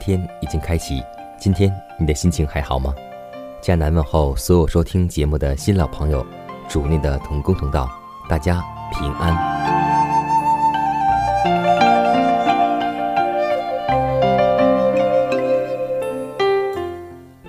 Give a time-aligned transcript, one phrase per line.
[0.00, 1.00] 天已经开启，
[1.38, 2.92] 今天你的心情还好吗？
[3.62, 6.26] 迦南问候所有收听节目的新老朋友，
[6.66, 7.88] 主内的同工同道，
[8.28, 9.36] 大家平安。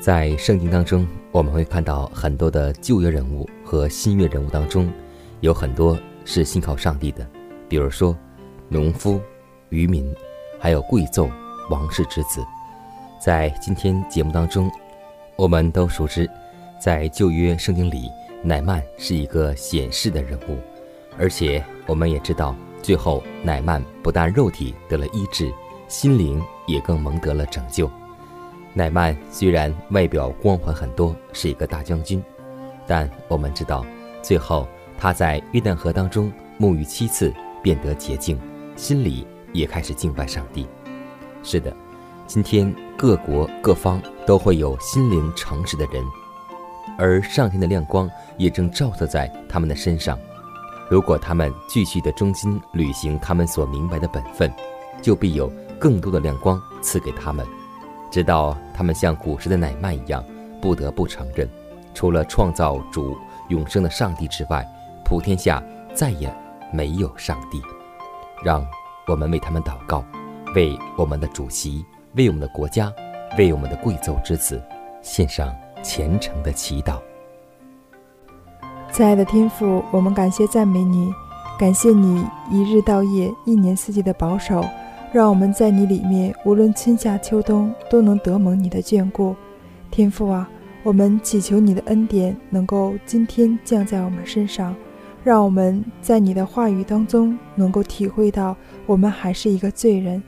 [0.01, 4.91] 在圣经当中，我们会看到很多的旧约人物和新约人物当中，
[5.39, 7.25] 有很多是信靠上帝的，
[7.69, 8.13] 比如说
[8.67, 9.21] 农夫、
[9.69, 10.13] 渔民，
[10.59, 11.31] 还有贵胄。
[11.71, 12.45] 王室之子，
[13.17, 14.69] 在今天节目当中，
[15.37, 16.29] 我们都熟知，
[16.77, 18.11] 在旧约圣经里，
[18.43, 20.57] 乃曼是一个显示的人物，
[21.17, 22.53] 而且我们也知道，
[22.83, 25.49] 最后乃曼不但肉体得了医治，
[25.87, 27.89] 心灵也更蒙得了拯救。
[28.73, 32.21] 乃曼虽然外表光环很多，是一个大将军，
[32.85, 33.85] 但我们知道，
[34.21, 34.67] 最后
[34.97, 36.29] 他在约旦河当中
[36.59, 38.37] 沐浴七次，变得洁净，
[38.75, 40.67] 心里也开始敬拜上帝。
[41.43, 41.75] 是的，
[42.27, 46.03] 今天各国各方都会有心灵诚实的人，
[46.97, 50.17] 而上天的亮光也正照射在他们的身上。
[50.89, 54.53] 如果他们继续的忠心履行他们所明白的本分，
[55.01, 57.45] 就必有更多的亮光赐给他们，
[58.11, 60.23] 直到他们像古时的乃曼一样，
[60.61, 61.49] 不得不承认，
[61.93, 63.17] 除了创造主
[63.49, 64.65] 永生的上帝之外，
[65.03, 65.63] 普天下
[65.95, 66.31] 再也
[66.71, 67.61] 没有上帝。
[68.43, 68.65] 让
[69.07, 70.03] 我们为他们祷告。
[70.53, 71.85] 为我们的主席，
[72.15, 72.91] 为我们的国家，
[73.37, 74.61] 为我们的贵胄之子，
[75.01, 76.99] 献上虔诚的祈祷。
[78.91, 81.09] 亲爱的天父，我们感谢赞美你，
[81.57, 84.65] 感谢你一日到夜、一年四季的保守，
[85.13, 89.33] 让我们在你里面，无论春夏秋冬，都能得蒙你的眷顾。
[89.89, 90.49] 天父啊，
[90.83, 94.75] 我们祈求你的恩典能够今天降在我们身上。
[95.23, 98.57] 让我们在你的话语当中能够体会到，
[98.87, 100.21] 我们还是一个罪人。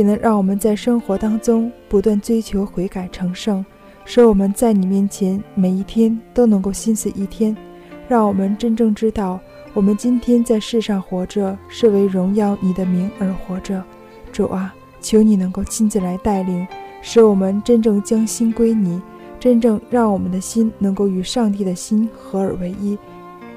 [0.00, 3.62] 也能让我们在生活当中不断追求悔改成圣，
[4.06, 7.54] 使我们在你面前每一天都能够心思一天，
[8.08, 9.38] 让我们真正知道，
[9.74, 13.84] 我们今天在世上活着是为荣耀你的名而活着。
[14.32, 16.66] 主啊，求你能够亲自来带领，
[17.02, 19.02] 使我们真正将心归你，
[19.38, 22.96] 真正让我们的心能够与上帝的心合而为一，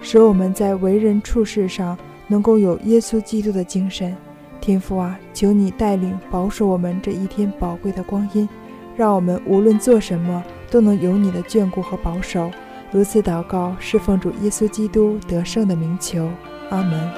[0.02, 4.14] 使我们在为人处事上能够有耶稣基督的精神。
[4.64, 8.48] 天父啊，求你带领保守我们这一天宝贵的光阴，
[8.96, 10.42] 让我们无论做什么
[10.72, 12.50] 都能有你的眷顾和保守。
[12.90, 16.30] 如此祷告，是奉主耶稣基督得胜的名求。
[16.70, 17.12] 阿门。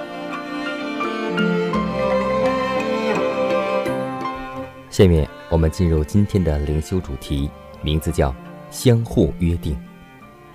[4.90, 7.48] 下面我们进入今天的灵修主题，
[7.84, 8.34] 名字叫
[8.72, 9.78] “相互约定”。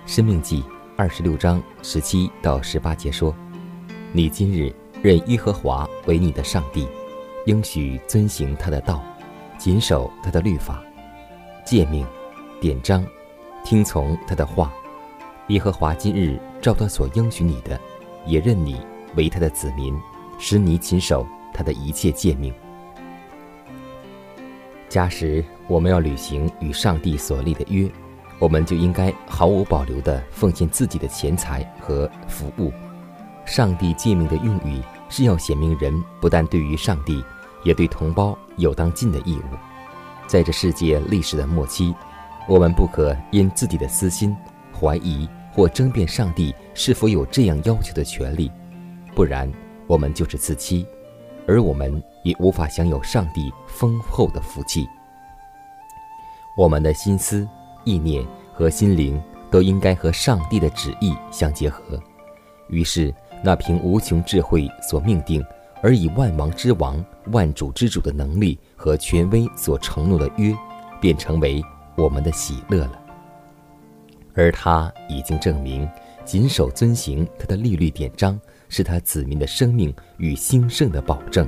[0.05, 0.61] 生命记
[0.97, 3.33] 二十六章十七到十八节说
[4.11, 6.87] ：“你今日。”认耶和华为你的上帝，
[7.47, 9.03] 应许遵行他的道，
[9.57, 10.83] 谨守他的律法、
[11.65, 12.05] 诫命、
[12.59, 13.03] 典章，
[13.63, 14.71] 听从他的话。
[15.47, 17.79] 耶和华今日照他所应许你的，
[18.27, 18.79] 也认你
[19.15, 19.99] 为他的子民，
[20.37, 22.53] 使你谨守他的一切诫命。
[24.87, 27.89] 假使我们要履行与上帝所立的约，
[28.37, 32.71] 我们就应该毫无保留地奉献自己的钱财和服务。
[33.45, 37.23] 上帝诫命的用语是要显明人不但对于上帝，
[37.63, 39.57] 也对同胞有当尽的义务。
[40.27, 41.93] 在这世界历史的末期，
[42.47, 44.35] 我们不可因自己的私心
[44.79, 48.49] 怀疑或争辩上帝是否有这样要求的权利，
[49.13, 49.51] 不然
[49.87, 50.85] 我们就是自欺。
[51.47, 54.87] 而我们也无法享有上帝丰厚的福气。
[56.55, 57.45] 我们的心思、
[57.83, 61.99] 意念和心灵都应该和上帝的旨意相结合。
[62.69, 65.43] 于是，那凭无穷智慧所命定，
[65.81, 70.55] 而以万王之王、万主之主的能力和权威所承诺的约，
[70.99, 71.63] 便成为
[71.95, 73.01] 我们的喜乐了。
[74.33, 75.89] 而他已经证明，
[76.23, 78.39] 谨守遵行他的律律典章，
[78.69, 81.47] 是他子民的生命与兴盛的保证。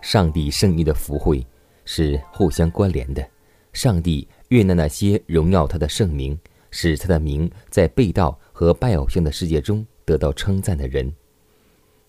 [0.00, 1.44] 上帝圣意的福惠
[1.84, 3.26] 是互相关联的。
[3.72, 6.38] 上帝悦纳那些荣耀他的圣名，
[6.70, 11.10] 使他的名在被盗和拜偶像的世界中得到称赞的人。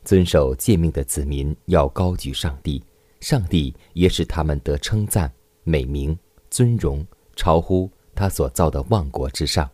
[0.04, 2.84] 遵守诫命的子民要高举上帝，
[3.22, 5.32] 上帝也使他们得称赞、
[5.64, 6.20] 美名、
[6.50, 7.08] 尊荣，
[7.38, 7.90] 超乎。
[8.14, 9.72] 他所造的万国之上，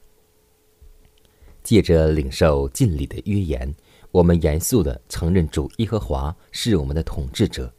[1.64, 3.74] 借着领受敬礼的约言，
[4.12, 7.74] 我们严肃地承认主耶和华是我们的统治者。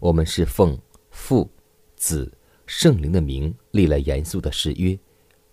[0.00, 0.76] 我们是奉
[1.12, 1.48] 父、
[1.94, 2.30] 子、
[2.66, 4.98] 圣灵的名立了严肃的誓约，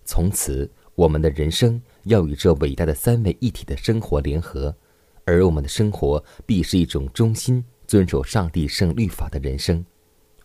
[0.04, 0.68] 从此
[1.00, 4.76] 我们的人生要与这伟大的三位一体的生活联合，
[5.24, 9.82] 而我们的生活必是一种忠心遵守上帝圣律法的人生。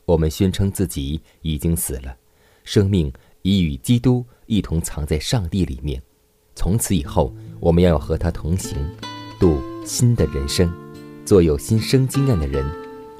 [0.06, 2.16] 我们宣称自己已经死了，
[2.64, 3.12] 生命。
[3.42, 6.02] 已与基督一同藏在上帝里面，
[6.56, 8.76] 从此以后，我们要和他同行，
[9.40, 10.74] 度新的人生，
[11.24, 12.66] 做有新生经验的人。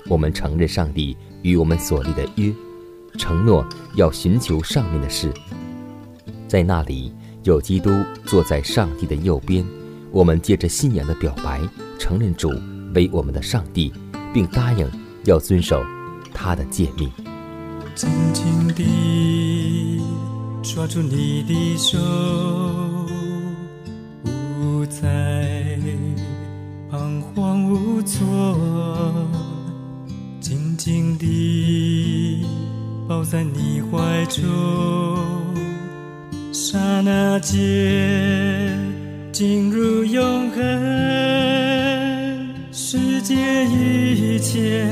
[0.10, 2.52] 我们承认上帝与我们所立的约，
[3.20, 3.64] 承诺
[3.96, 5.32] 要寻求上面的事，
[6.48, 7.14] 在那里
[7.46, 7.92] 有基督
[8.26, 9.66] 坐在上帝的右边。
[10.12, 11.62] 我们借着信仰的表白，
[12.00, 12.50] 承认主
[12.94, 13.94] 为我们的上帝，
[14.34, 14.90] 并答应
[15.26, 15.84] 要遵守
[16.34, 17.10] 他的诫命。
[17.94, 20.02] 紧紧地
[20.64, 21.98] 抓住你的手，
[24.24, 25.78] 不再
[26.90, 28.26] 彷徨无措。
[30.40, 32.46] 紧紧地
[33.08, 34.44] 抱在你怀中，
[36.68, 37.56] 刹那间
[39.32, 40.64] 进入永恒，
[42.72, 43.36] 世界
[43.66, 44.84] 一切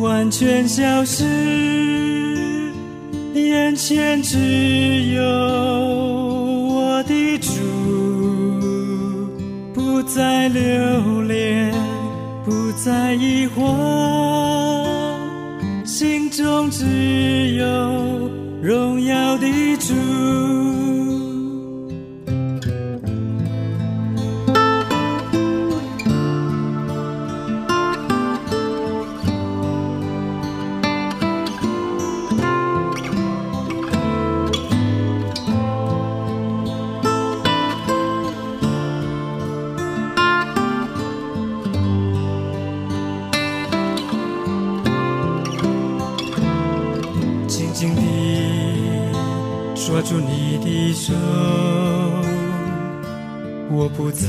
[0.00, 1.24] 完全消失。
[3.34, 4.38] 眼前只
[5.12, 5.24] 有
[6.68, 7.50] 我的主，
[9.74, 11.74] 不再留恋，
[12.44, 14.86] 不再疑惑，
[15.84, 18.30] 心中只有
[18.62, 19.48] 荣耀的
[50.02, 51.14] 握住你的手，
[53.70, 54.26] 我不再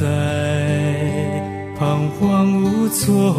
[1.80, 3.34] 彷徨无措，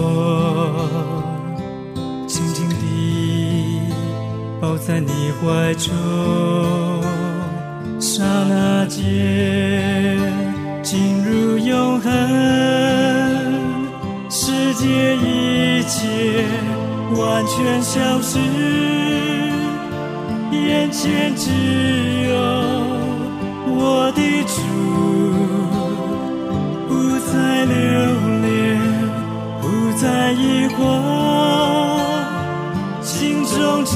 [2.26, 3.80] 紧紧地
[4.60, 5.94] 抱在你怀中，
[8.00, 9.04] 刹那间
[10.82, 12.10] 进入永恒，
[14.28, 16.44] 世界一切
[17.16, 19.23] 完全消失。
[20.66, 21.50] 眼前只
[22.28, 22.34] 有
[23.66, 24.56] 我的主，
[26.88, 26.92] 不
[27.30, 27.32] 再
[27.66, 27.74] 留
[28.40, 28.48] 恋，
[29.60, 29.62] 不
[30.00, 30.78] 再疑惑，
[33.02, 33.92] 心中只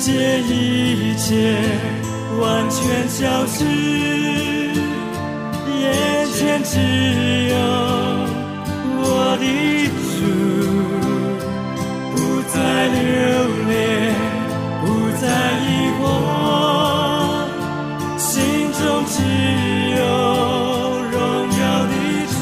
[0.00, 1.60] 世界一切
[2.40, 3.66] 完全消失，
[5.78, 5.92] 眼
[6.32, 6.72] 前只
[7.50, 7.54] 有
[8.96, 9.44] 我的
[10.16, 10.18] 主，
[12.16, 12.16] 不
[12.48, 12.56] 再
[12.88, 12.98] 留
[13.68, 13.78] 恋，
[14.80, 14.82] 不
[15.20, 15.22] 再
[15.60, 15.68] 疑
[16.00, 16.02] 惑，
[18.16, 18.32] 心
[18.72, 19.12] 中只
[19.98, 20.00] 有
[21.12, 21.14] 荣
[21.60, 21.92] 耀的
[22.32, 22.40] 主，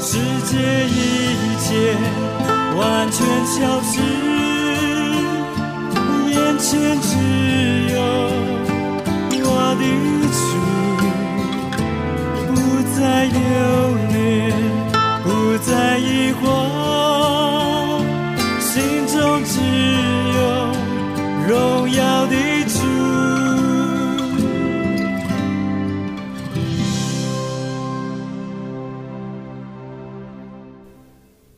[0.00, 0.10] 世
[0.48, 0.50] 界
[0.88, 0.90] 一
[1.62, 1.70] 切
[2.76, 3.94] 完全消失。
[6.68, 7.14] 心只
[7.94, 7.96] 有
[9.44, 9.82] 我的
[10.34, 10.44] 主，
[12.48, 12.52] 不
[12.98, 13.38] 再留
[14.10, 14.18] 恋，
[15.22, 15.26] 不
[15.64, 16.42] 再疑惑。
[18.58, 18.66] 心
[19.06, 19.54] 中只
[20.34, 20.38] 有
[21.46, 21.54] 荣
[21.88, 22.34] 耀的
[22.66, 22.74] 主。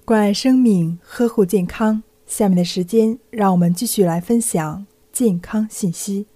[0.04, 2.02] 关爱生命，呵护健康。
[2.26, 4.84] 下面的时间让我们继续来分享。
[5.18, 6.26] 健康信息。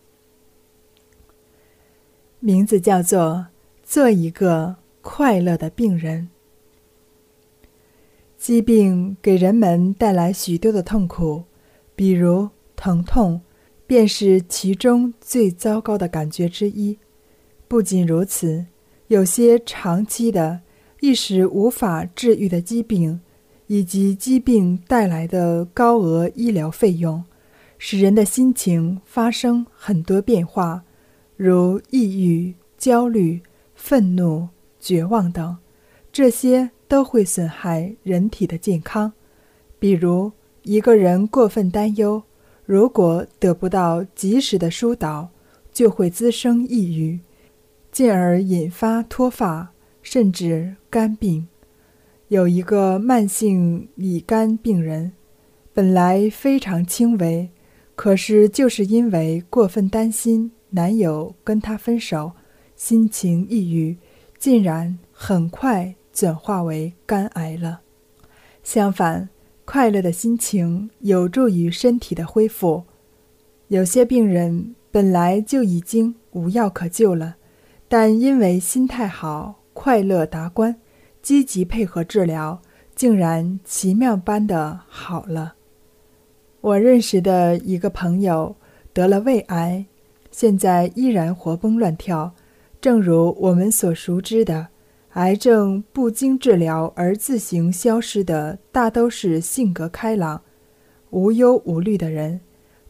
[2.40, 3.46] 名字叫做
[3.84, 6.30] “做一个快乐的病人”。
[8.36, 11.44] 疾病给人们带来许多的痛苦，
[11.94, 13.40] 比如疼痛，
[13.86, 16.98] 便是其中最糟糕的感觉之一。
[17.68, 18.66] 不仅如此，
[19.06, 20.62] 有些长期的、
[20.98, 23.20] 一时无法治愈的疾病。
[23.68, 27.24] 以及疾病带来的高额医疗费用，
[27.84, 30.84] 使人的心情发生很多变化，
[31.36, 33.40] 如抑郁、焦虑、
[33.74, 34.48] 愤怒、
[34.78, 35.56] 绝望等。
[36.12, 39.12] 这些都会损害人体的健康。
[39.80, 40.30] 比如，
[40.62, 42.22] 一个人过分担忧，
[42.64, 45.30] 如果得不到及时的疏导，
[45.72, 47.18] 就会滋生抑郁，
[47.90, 49.72] 进而引发脱发，
[50.02, 51.48] 甚至肝病。
[52.28, 55.10] 有一个慢性乙肝病人，
[55.74, 57.50] 本来非常轻微，
[58.02, 62.32] 可是就是因为过分担心男友跟他分手，
[62.74, 63.96] 心情抑郁，
[64.40, 67.82] 竟然很快转化为肝癌了。
[68.64, 69.28] 相反，
[69.64, 72.82] 快乐的心情有助于身体的恢复。
[73.68, 77.36] 有些病人本来就已经无药可救了，
[77.88, 80.74] 但因为心态好，快乐达观。
[81.22, 82.60] 积极配合治疗，
[82.96, 85.54] 竟然奇妙般的好了。
[86.62, 88.54] 我认识的一个朋友
[88.92, 89.84] 得了胃癌，
[90.30, 92.32] 现在依然活蹦乱跳。
[92.80, 94.68] 正如我们所熟知的，
[95.14, 100.40] 癌症不经治疗而自行消失的，大都是性格开朗、
[101.10, 102.40] 无忧无虑的人。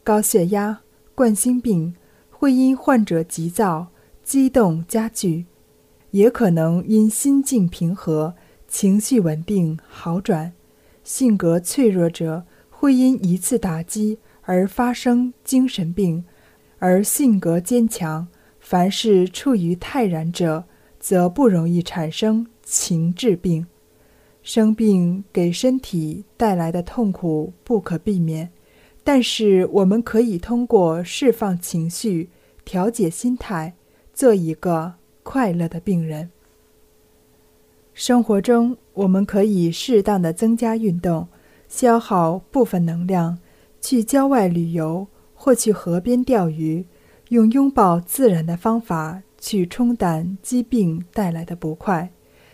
[0.05, 0.81] 高血压、
[1.15, 1.95] 冠心病
[2.29, 3.87] 会因患者急躁、
[4.23, 5.47] 激动加剧。
[6.11, 8.35] 也可能因心境平和、
[8.69, 10.53] 情绪稳定好转，
[11.03, 12.45] 性格脆弱者
[12.83, 16.25] 会因一次打击而发生精神病，
[16.81, 18.27] 而性格坚强、
[18.59, 20.65] 凡事处于泰然者，
[20.99, 23.65] 则不容易产生情志病。
[24.43, 28.51] 生病给身体带来的痛苦不可避免，
[29.05, 32.31] 但是我们可以通过释放情绪、
[32.65, 33.75] 调节心态，
[34.13, 34.95] 做一个。
[35.23, 36.33] 快乐的病人。
[37.95, 41.29] 生活中，我们可以适当的增加运动，
[41.73, 43.39] 消耗部分能量，
[43.81, 46.85] 去郊外旅游或去河边钓鱼，
[47.31, 52.11] 用拥抱自然的方法去冲淡疾病带来的不快。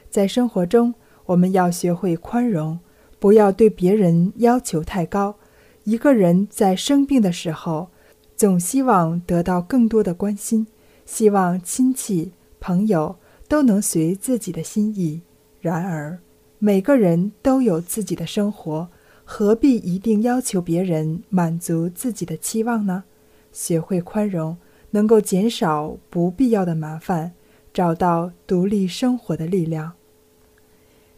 [0.08, 0.94] 在生活中，
[1.26, 2.78] 我们要学会宽容，
[3.18, 5.34] 不要对别人要求太高。
[5.82, 7.88] 一个人在生病的时候，
[8.37, 10.68] 总希望得到更多的关心，
[11.04, 12.30] 希望亲戚。
[12.60, 13.16] 朋友
[13.48, 15.22] 都能随自己的心意，
[15.60, 16.20] 然而
[16.60, 18.88] 每个人都有自己的生活，
[19.30, 23.04] 何必一定要求别人满足自己的期望呢？
[23.52, 24.56] 学会宽容，
[24.92, 27.35] 能够减少不必要的麻烦，
[27.70, 29.92] 找到独立生活的力量。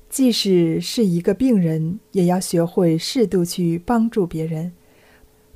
[0.09, 4.73] 即使是一个病人，也要学会适度去帮助别人。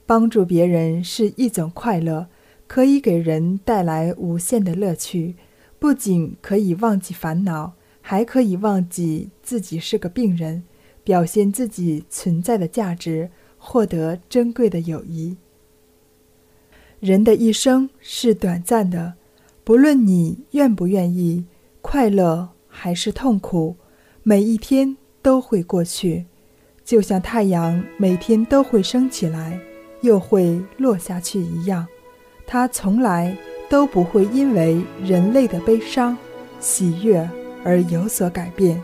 [0.06, 2.28] 帮助别人是一种快乐，
[2.68, 5.34] 可以给人带来无限的乐趣。
[5.80, 10.62] 不仅可以忘记烦恼，还可以忘记自己是个病人，
[11.04, 15.36] 表现自己存在的价值，获得珍贵的友谊。
[16.98, 19.14] 人的一生是短暂的，
[19.62, 21.44] 不论你愿不愿意，
[21.80, 23.76] 快乐还是痛苦，
[24.22, 26.24] 每一天都会过去，
[26.84, 29.60] 就像太阳每天都会升起来，
[30.00, 31.86] 又会落下去一样，
[32.46, 33.36] 它从来。
[33.70, 36.16] 都不会因为人类的悲伤、
[36.60, 37.28] 喜悦
[37.64, 38.80] 而有所改变。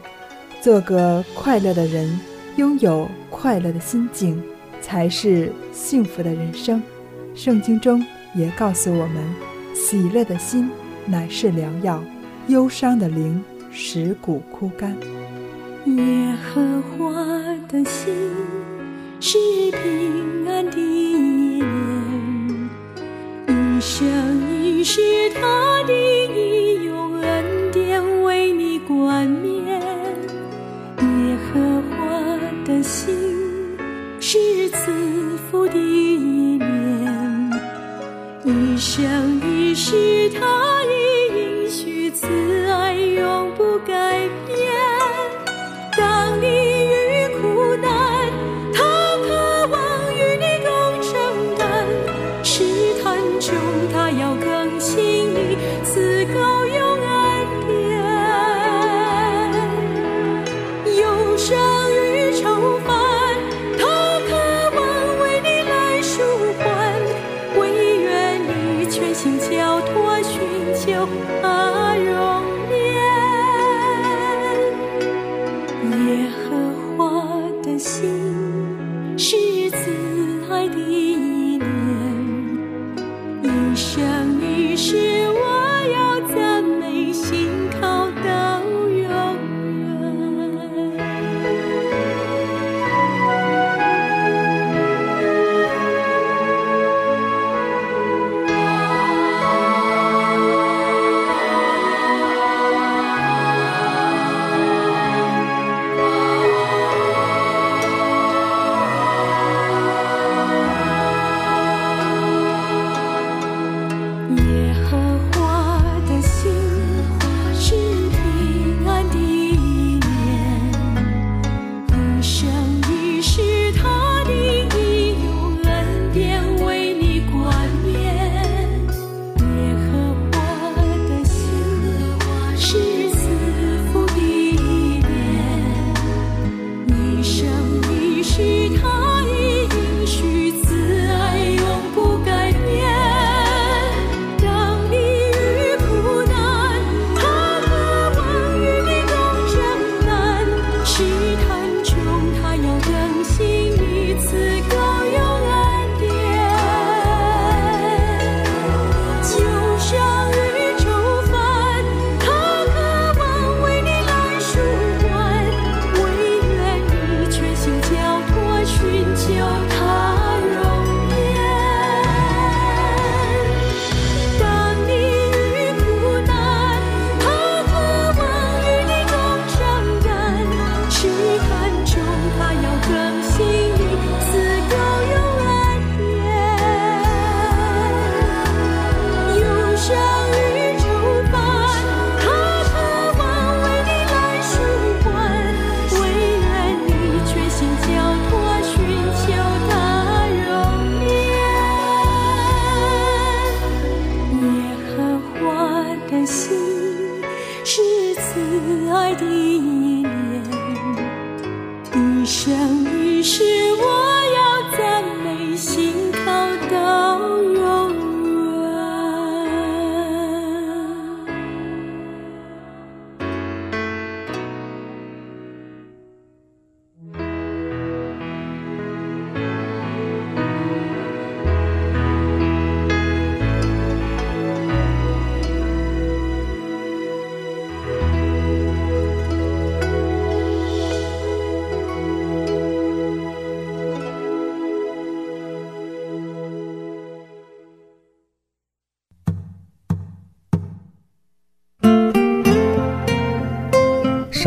[0.61, 2.21] 做个快乐的人，
[2.57, 4.43] 拥有快乐的心境，
[4.81, 6.83] 才是幸福的人生。
[7.35, 9.17] 圣经中也告诉我们：
[9.75, 10.71] 喜乐的心
[11.07, 12.03] 乃是良药，
[12.49, 14.95] 忧伤的灵使骨枯干。
[15.87, 17.11] 耶和华
[17.67, 18.15] 的心
[19.19, 19.39] 是
[19.71, 21.65] 平安的念，
[23.49, 24.61] 一生。
[24.81, 25.01] 一世
[25.35, 25.93] 他的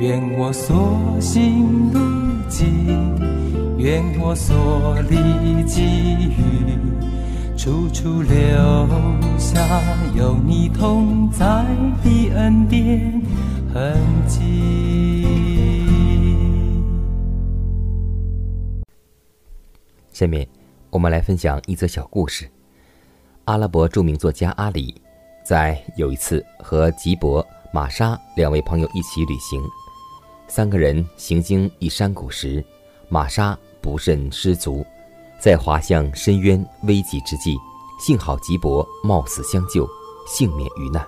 [0.00, 2.00] 愿我所行路
[2.48, 5.82] 径，愿我所历际
[6.38, 6.74] 遇，
[7.54, 8.32] 处处留
[9.38, 9.60] 下
[10.16, 11.44] 有你同在
[12.02, 13.20] 的恩典
[13.74, 13.94] 痕
[14.26, 15.26] 迹。
[20.12, 20.48] 下面，
[20.88, 22.48] 我们来分享一则小故事。
[23.44, 24.98] 阿拉伯著名作家阿里，
[25.44, 29.60] 在有一次和吉伯、玛莎两位朋友一起旅行。
[30.50, 32.62] 三个人行经一山谷时，
[33.08, 34.84] 玛莎不慎失足，
[35.38, 37.56] 在滑向深渊危急之际，
[38.00, 39.88] 幸好吉伯冒死相救，
[40.26, 41.06] 幸免于难。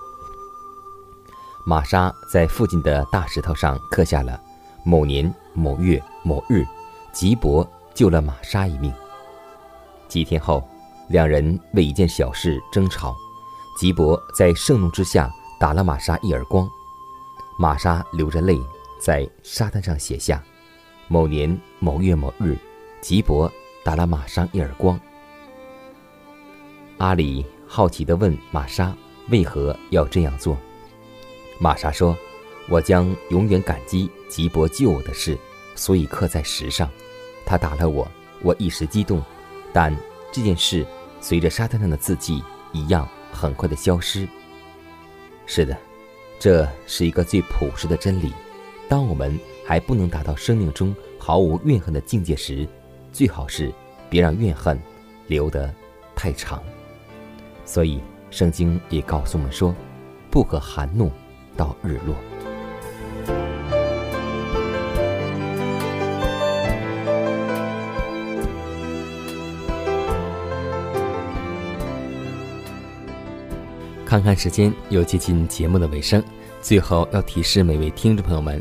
[1.67, 4.41] 玛莎在附近的大石头上刻下了
[4.87, 6.65] “某年某月某日，
[7.13, 8.95] 吉伯救了玛莎一命”。
[10.07, 10.63] 几天后，
[11.09, 13.13] 两人为一件小事争吵，
[13.77, 15.29] 吉伯在盛怒之下
[15.59, 16.71] 打了玛莎一耳光，
[17.59, 18.57] 玛莎流着泪。
[19.03, 20.41] 在沙滩上写下
[21.09, 22.57] ：“某年某月某日，
[23.01, 24.99] 吉伯打了玛莎一耳光。”
[26.99, 28.97] 阿里好奇地问玛莎
[29.29, 30.57] ：“为何要这样做？”
[31.59, 32.17] 玛莎说
[32.71, 35.37] ：“我将永远感激吉伯救我的事，
[35.75, 36.89] 所以刻在石上。
[37.45, 38.07] 他打了我，
[38.41, 39.21] 我一时激动，
[39.73, 39.93] 但
[40.31, 40.87] 这件事
[41.21, 44.29] 随着沙滩上的字迹一样，很快的消失。”
[45.45, 45.77] 是的，
[46.39, 48.33] 这是一个最朴实的真理。
[48.93, 52.69] 当我们还不能达到生命中毫无怨恨的境界时，
[53.11, 53.73] 最好是
[54.11, 54.79] 别让怨恨
[55.29, 55.75] 留得
[56.15, 56.63] 太长。
[57.65, 59.75] 所以，圣经也告诉我们说
[60.31, 61.11] ：“不可含怒
[61.57, 62.15] 到日落。”
[74.05, 76.23] 看看时间，又接近节目的尾声，
[76.61, 78.61] 最后要提示每位听众朋友们。